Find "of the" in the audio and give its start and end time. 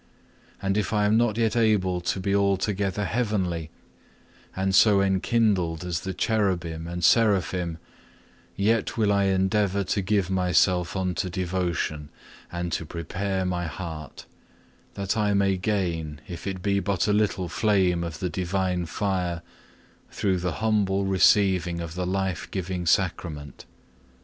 18.03-18.29, 21.79-22.07